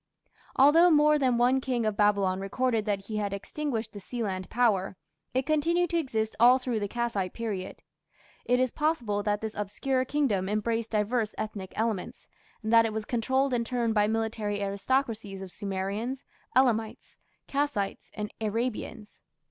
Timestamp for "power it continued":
4.49-5.91